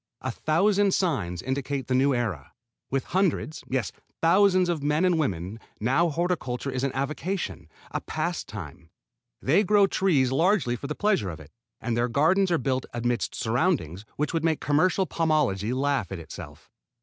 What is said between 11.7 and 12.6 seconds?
and their gardens are